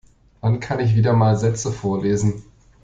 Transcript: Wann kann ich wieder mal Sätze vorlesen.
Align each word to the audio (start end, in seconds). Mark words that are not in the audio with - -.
Wann 0.39 0.59
kann 0.59 0.79
ich 0.79 0.95
wieder 0.95 1.13
mal 1.13 1.37
Sätze 1.37 1.71
vorlesen. 1.71 2.41